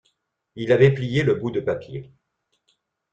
Il 0.55 0.71
avait 0.71 0.95
plié 0.95 1.21
le 1.21 1.35
bout 1.35 1.51
de 1.51 1.59
papier. 1.59 2.11